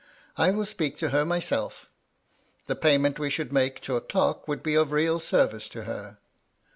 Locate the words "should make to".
3.29-3.97